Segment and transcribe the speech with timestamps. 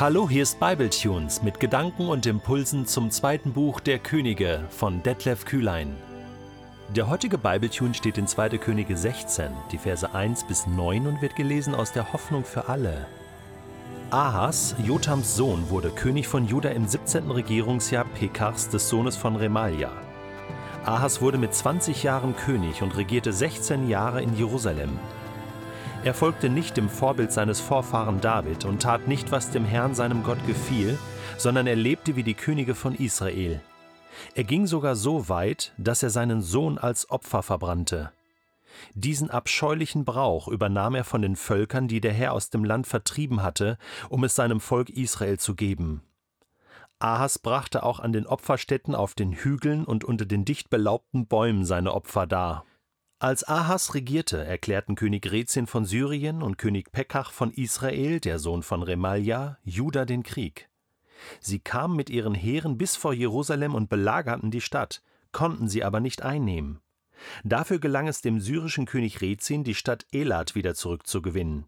[0.00, 5.44] Hallo, hier ist Bibletunes mit Gedanken und Impulsen zum zweiten Buch der Könige von Detlef
[5.44, 5.94] Kühlein.
[6.96, 8.56] Der heutige Bibletune steht in 2.
[8.56, 13.08] Könige 16, die Verse 1 bis 9 und wird gelesen aus der Hoffnung für alle.
[14.08, 17.30] Ahas, Jotams Sohn, wurde König von Juda im 17.
[17.30, 19.92] Regierungsjahr Pekars des Sohnes von Remalia.
[20.86, 24.98] Ahas wurde mit 20 Jahren König und regierte 16 Jahre in Jerusalem.
[26.02, 30.22] Er folgte nicht dem Vorbild seines Vorfahren David und tat nicht, was dem Herrn seinem
[30.22, 30.98] Gott gefiel,
[31.36, 33.60] sondern er lebte wie die Könige von Israel.
[34.34, 38.12] Er ging sogar so weit, dass er seinen Sohn als Opfer verbrannte.
[38.94, 43.42] Diesen abscheulichen Brauch übernahm er von den Völkern, die der Herr aus dem Land vertrieben
[43.42, 43.76] hatte,
[44.08, 46.02] um es seinem Volk Israel zu geben.
[46.98, 51.66] Ahas brachte auch an den Opferstätten auf den Hügeln und unter den dicht belaubten Bäumen
[51.66, 52.64] seine Opfer dar.
[53.22, 58.62] Als Ahas regierte, erklärten König Rezin von Syrien und König Pekach von Israel, der Sohn
[58.62, 60.70] von Remalja, Juda den Krieg.
[61.38, 66.00] Sie kamen mit ihren Heeren bis vor Jerusalem und belagerten die Stadt, konnten sie aber
[66.00, 66.80] nicht einnehmen.
[67.44, 71.66] Dafür gelang es dem syrischen König Rezin, die Stadt Elat wieder zurückzugewinnen.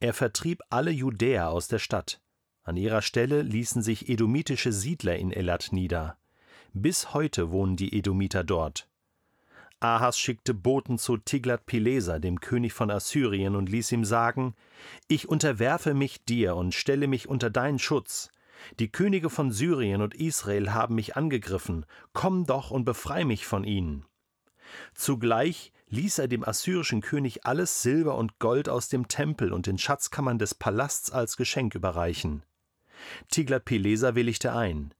[0.00, 2.20] Er vertrieb alle Judäer aus der Stadt.
[2.64, 6.18] An ihrer Stelle ließen sich edomitische Siedler in Elat nieder.
[6.72, 8.89] Bis heute wohnen die Edomiter dort.
[9.80, 14.54] Ahas schickte Boten zu Tiglat-Pileser, dem König von Assyrien, und ließ ihm sagen:
[15.08, 18.30] Ich unterwerfe mich dir und stelle mich unter deinen Schutz.
[18.78, 21.86] Die Könige von Syrien und Israel haben mich angegriffen.
[22.12, 24.04] Komm doch und befrei mich von ihnen.
[24.94, 29.78] Zugleich ließ er dem assyrischen König alles Silber und Gold aus dem Tempel und den
[29.78, 32.44] Schatzkammern des Palasts als Geschenk überreichen.
[33.30, 34.92] Tiglat-Pileser willigte ein.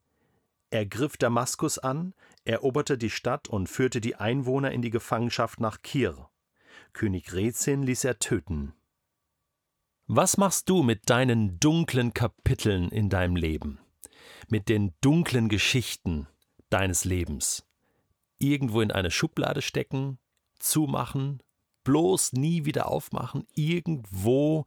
[0.70, 5.82] Er griff Damaskus an, eroberte die Stadt und führte die Einwohner in die Gefangenschaft nach
[5.82, 6.30] Kir.
[6.92, 8.72] König Rezin ließ er töten.
[10.06, 13.78] Was machst du mit deinen dunklen Kapiteln in deinem Leben?
[14.48, 16.28] Mit den dunklen Geschichten
[16.68, 17.66] deines Lebens?
[18.38, 20.18] Irgendwo in eine Schublade stecken,
[20.58, 21.42] zumachen,
[21.84, 24.66] bloß nie wieder aufmachen, irgendwo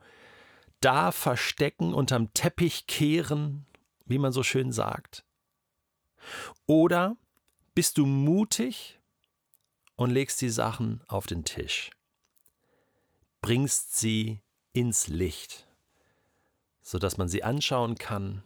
[0.80, 3.66] da verstecken, unterm Teppich kehren,
[4.06, 5.26] wie man so schön sagt?
[6.66, 7.18] Oder
[7.76, 9.00] bist du mutig
[9.96, 11.92] und legst die Sachen auf den Tisch,
[13.42, 14.42] bringst sie
[14.74, 15.68] ins Licht,
[16.82, 18.44] sodass man sie anschauen kann,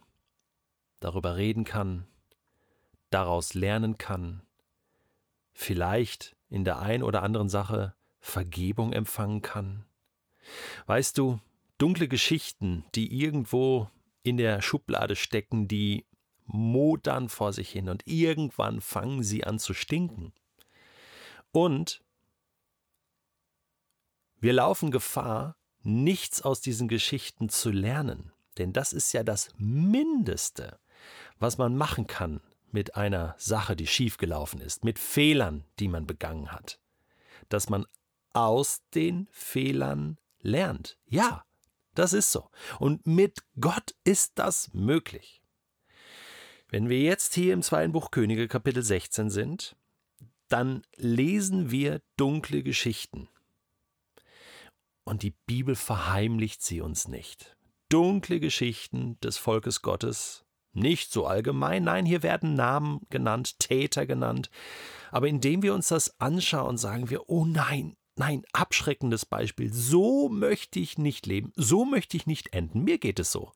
[1.00, 2.06] darüber reden kann,
[3.10, 4.42] daraus lernen kann,
[5.52, 9.84] vielleicht in der ein oder anderen Sache Vergebung empfangen kann.
[10.86, 11.40] Weißt du,
[11.78, 13.90] dunkle Geschichten, die irgendwo
[14.22, 16.04] in der Schublade stecken, die
[16.48, 20.32] modern vor sich hin und irgendwann fangen sie an zu stinken.
[21.52, 22.02] Und
[24.40, 30.78] wir laufen Gefahr, nichts aus diesen Geschichten zu lernen, denn das ist ja das Mindeste,
[31.38, 36.52] was man machen kann mit einer Sache, die schiefgelaufen ist, mit Fehlern, die man begangen
[36.52, 36.80] hat,
[37.48, 37.86] dass man
[38.32, 40.98] aus den Fehlern lernt.
[41.06, 41.44] Ja,
[41.94, 42.50] das ist so.
[42.78, 45.42] Und mit Gott ist das möglich.
[46.70, 49.74] Wenn wir jetzt hier im zweiten Buch Könige Kapitel 16 sind,
[50.48, 53.28] dann lesen wir dunkle Geschichten.
[55.04, 57.56] Und die Bibel verheimlicht sie uns nicht.
[57.88, 64.50] Dunkle Geschichten des Volkes Gottes, nicht so allgemein, nein, hier werden Namen genannt, Täter genannt,
[65.10, 70.80] aber indem wir uns das anschauen, sagen wir, oh nein, nein, abschreckendes Beispiel, so möchte
[70.80, 72.84] ich nicht leben, so möchte ich nicht enden.
[72.84, 73.52] Mir geht es so,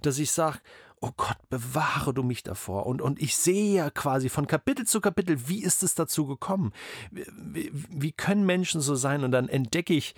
[0.00, 0.60] dass ich sage,
[1.04, 2.86] oh Gott, bewahre du mich davor.
[2.86, 6.72] Und, und ich sehe ja quasi von Kapitel zu Kapitel, wie ist es dazu gekommen?
[7.10, 9.22] Wie, wie können Menschen so sein?
[9.22, 10.14] Und dann entdecke ich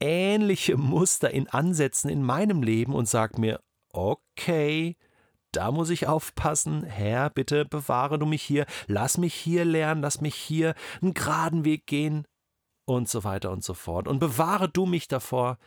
[0.00, 3.60] ähnliche Muster in Ansätzen in meinem Leben und sage mir,
[3.92, 4.96] okay,
[5.52, 6.82] da muss ich aufpassen.
[6.82, 8.66] Herr, bitte bewahre du mich hier.
[8.88, 10.02] Lass mich hier lernen.
[10.02, 12.26] Lass mich hier einen geraden Weg gehen.
[12.86, 14.08] Und so weiter und so fort.
[14.08, 15.58] Und bewahre du mich davor,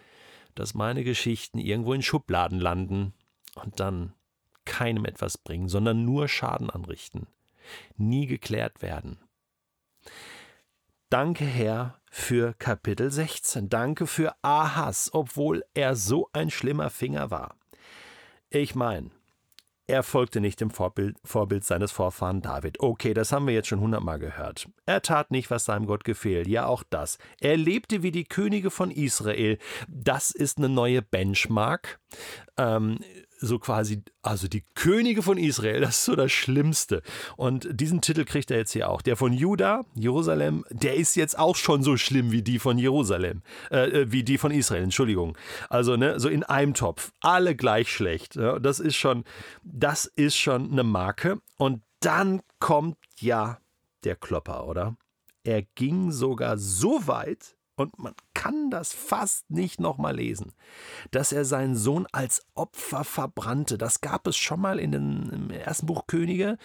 [0.56, 3.14] dass meine Geschichten irgendwo in Schubladen landen
[3.56, 4.14] und dann
[4.68, 7.26] keinem etwas bringen, sondern nur Schaden anrichten,
[7.96, 9.18] nie geklärt werden.
[11.10, 13.70] Danke, Herr, für Kapitel 16.
[13.70, 17.56] Danke für Ahas, obwohl er so ein schlimmer Finger war.
[18.50, 19.12] Ich meine,
[19.90, 22.82] er folgte nicht dem Vorbild, Vorbild, seines Vorfahren David.
[22.82, 24.68] Okay, das haben wir jetzt schon hundertmal gehört.
[24.86, 26.46] Er tat nicht, was seinem Gott gefiel.
[26.50, 27.18] Ja, auch das.
[27.40, 29.58] Er lebte wie die Könige von Israel.
[29.88, 32.02] Das ist eine neue Benchmark.
[32.58, 33.00] Ähm,
[33.38, 37.02] so quasi, also die Könige von Israel, das ist so das Schlimmste.
[37.36, 39.02] Und diesen Titel kriegt er jetzt hier auch.
[39.02, 43.42] Der von Juda, Jerusalem, der ist jetzt auch schon so schlimm wie die von Jerusalem,
[43.72, 45.38] äh, äh wie die von Israel, Entschuldigung.
[45.70, 47.12] Also, ne, so in einem Topf.
[47.22, 48.36] Alle gleich schlecht.
[48.36, 49.24] Ja, das ist schon,
[49.64, 51.40] das ist schon eine Marke.
[51.58, 53.60] Und dann kommt ja
[54.04, 54.96] der Klopper, oder?
[55.44, 60.54] Er ging sogar so weit, und man kann das fast nicht nochmal lesen,
[61.12, 63.78] dass er seinen Sohn als Opfer verbrannte.
[63.78, 66.58] Das gab es schon mal in den, im ersten Buch Könige,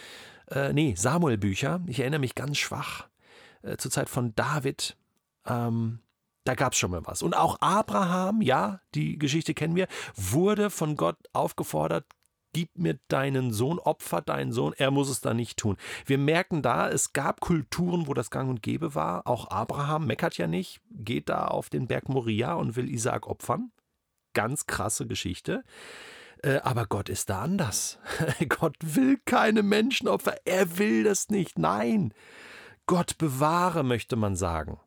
[0.50, 1.81] äh, nee, Samuel-Bücher.
[1.87, 3.09] Ich erinnere mich ganz schwach.
[3.62, 4.97] Äh, zur Zeit von David.
[5.47, 6.00] Ähm,
[6.44, 7.23] da gab es schon mal was.
[7.23, 9.87] Und auch Abraham, ja, die Geschichte kennen wir,
[10.17, 12.05] wurde von Gott aufgefordert,
[12.52, 15.76] gib mir deinen Sohn, opfer deinen Sohn, er muss es da nicht tun.
[16.06, 19.26] Wir merken da, es gab Kulturen, wo das gang und gäbe war.
[19.26, 23.72] Auch Abraham meckert ja nicht, geht da auf den Berg Moria und will Isaak opfern.
[24.34, 25.64] Ganz krasse Geschichte.
[26.43, 27.99] Äh, aber Gott ist da anders.
[28.49, 30.37] Gott will keine Menschenopfer.
[30.44, 31.58] Er will das nicht.
[31.58, 32.12] Nein.
[32.87, 34.81] Gott bewahre, möchte man sagen.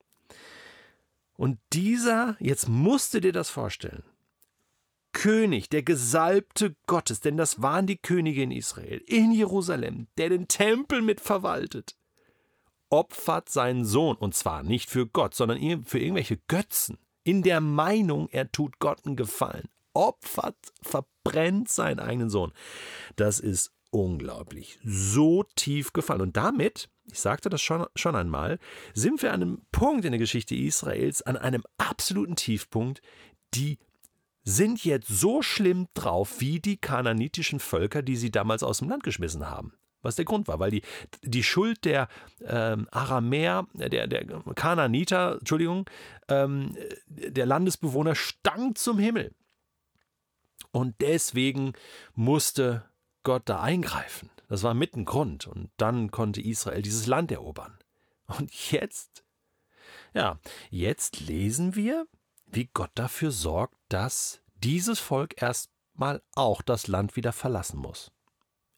[1.38, 4.04] Und dieser, jetzt musst du dir das vorstellen,
[5.16, 10.50] König, der Gesalbte Gottes, denn das waren die Könige in Israel, in Jerusalem, der den
[10.50, 11.96] Tempel mitverwaltet,
[12.90, 18.28] opfert seinen Sohn, und zwar nicht für Gott, sondern für irgendwelche Götzen, in der Meinung,
[18.30, 22.52] er tut Gott einen Gefallen, opfert, verbrennt seinen eigenen Sohn.
[23.16, 26.22] Das ist unglaublich, so tief gefallen.
[26.22, 28.60] Und damit, ich sagte das schon, schon einmal,
[28.94, 33.02] sind wir an einem Punkt in der Geschichte Israels, an einem absoluten Tiefpunkt,
[33.54, 33.80] die
[34.46, 39.04] sind jetzt so schlimm drauf wie die kananitischen Völker, die sie damals aus dem Land
[39.04, 39.74] geschmissen haben.
[40.04, 40.84] Was der Grund war, weil die,
[41.24, 42.08] die Schuld der
[42.46, 45.90] ähm, Aramäer, der, der Kananiter, Entschuldigung,
[46.28, 46.78] ähm,
[47.08, 49.34] der Landesbewohner stank zum Himmel.
[50.72, 51.74] Und deswegen
[52.14, 52.86] musste
[53.24, 54.30] Gott da eingreifen.
[54.48, 55.48] Das war mit ein Grund.
[55.48, 57.76] Und dann konnte Israel dieses Land erobern.
[58.28, 59.24] Und jetzt,
[60.14, 60.40] ja,
[60.70, 62.06] jetzt lesen wir,
[62.56, 68.12] wie Gott dafür sorgt, dass dieses Volk erstmal auch das Land wieder verlassen muss.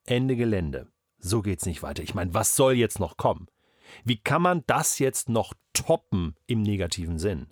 [0.05, 0.91] Ende Gelände.
[1.19, 2.03] So geht's nicht weiter.
[2.03, 3.47] Ich meine, was soll jetzt noch kommen?
[4.03, 7.47] Wie kann man das jetzt noch toppen im negativen Sinn?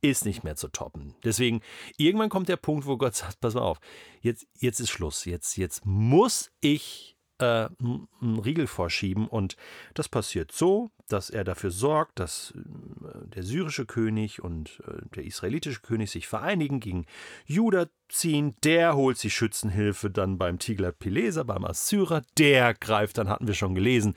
[0.00, 1.14] Ist nicht mehr zu toppen.
[1.22, 1.60] Deswegen,
[1.96, 3.78] irgendwann kommt der Punkt, wo Gott sagt, pass mal auf,
[4.20, 5.24] jetzt, jetzt ist Schluss.
[5.24, 9.26] Jetzt, jetzt muss ich äh, einen Riegel vorschieben.
[9.26, 9.56] Und
[9.94, 15.24] das passiert so, dass er dafür sorgt, dass äh, der syrische König und äh, der
[15.24, 17.06] israelitische König sich vereinigen, gegen
[17.44, 18.54] Juda ziehen.
[18.64, 22.22] Der holt sich Schützenhilfe dann beim Tiglat-Pileser, beim Assyrer.
[22.38, 24.14] Der greift, dann hatten wir schon gelesen,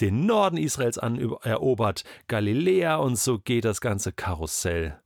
[0.00, 4.98] den Norden Israels an, erobert Galiläa und so geht das ganze Karussell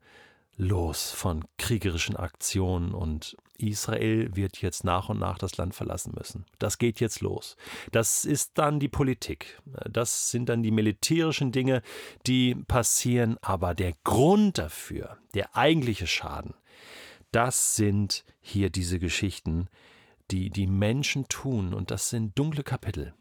[0.57, 6.45] los von kriegerischen Aktionen und Israel wird jetzt nach und nach das Land verlassen müssen.
[6.59, 7.57] Das geht jetzt los.
[7.91, 9.61] Das ist dann die Politik.
[9.91, 11.83] Das sind dann die militärischen Dinge,
[12.27, 13.39] die passieren.
[13.41, 16.55] Aber der Grund dafür, der eigentliche Schaden,
[17.31, 19.69] das sind hier diese Geschichten,
[20.31, 21.75] die die Menschen tun.
[21.75, 23.15] Und das sind dunkle Kapitel.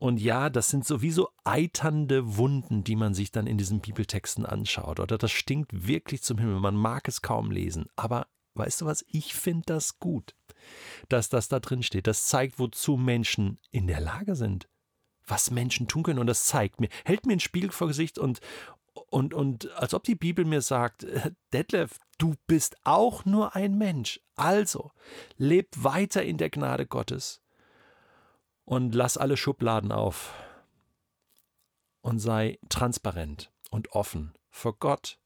[0.00, 4.98] Und ja, das sind sowieso eiternde Wunden, die man sich dann in diesen Bibeltexten anschaut.
[4.98, 6.58] Oder das stinkt wirklich zum Himmel.
[6.58, 7.86] Man mag es kaum lesen.
[7.96, 9.04] Aber weißt du was?
[9.08, 10.34] Ich finde das gut,
[11.08, 12.06] dass das da drin steht.
[12.06, 14.68] Das zeigt, wozu Menschen in der Lage sind.
[15.26, 16.18] Was Menschen tun können.
[16.18, 18.40] Und das zeigt mir, hält mir ein Spiegel vor Gesicht und,
[19.08, 21.06] und, und als ob die Bibel mir sagt,
[21.52, 24.20] Detlef, du bist auch nur ein Mensch.
[24.36, 24.90] Also,
[25.36, 27.42] leb weiter in der Gnade Gottes
[28.64, 30.32] und lass alle Schubladen auf
[32.02, 35.18] und sei transparent und offen vor Gott,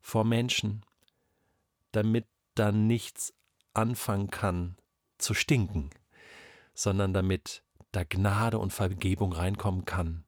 [0.00, 0.85] vor Menschen,
[1.96, 3.34] damit da nichts
[3.74, 4.76] anfangen kann
[5.18, 5.90] zu stinken,
[6.74, 7.62] sondern damit
[7.92, 10.24] da Gnade und Vergebung reinkommen kann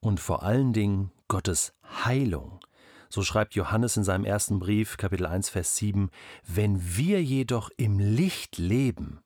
[0.00, 2.60] und vor allen Dingen Gottes Heilung.
[3.08, 6.10] So schreibt Johannes in seinem ersten Brief, Kapitel 1, Vers 7,
[6.46, 9.20] wenn wir jedoch im Licht leben,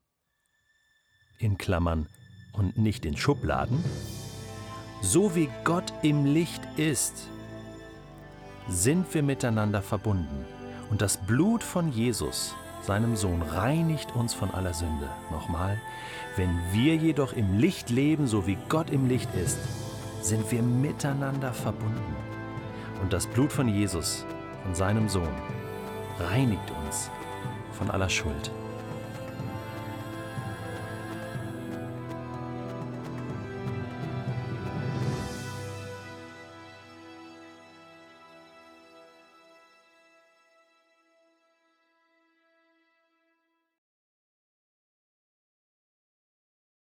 [1.38, 2.08] in Klammern,
[2.52, 3.82] und nicht in Schubladen,
[5.00, 7.28] so wie Gott im Licht ist,
[8.68, 10.46] sind wir miteinander verbunden.
[10.92, 15.08] Und das Blut von Jesus, seinem Sohn, reinigt uns von aller Sünde.
[15.30, 15.80] Nochmal,
[16.36, 19.56] wenn wir jedoch im Licht leben, so wie Gott im Licht ist,
[20.20, 22.14] sind wir miteinander verbunden.
[23.00, 24.26] Und das Blut von Jesus,
[24.64, 25.34] von seinem Sohn,
[26.20, 27.08] reinigt uns
[27.72, 28.50] von aller Schuld.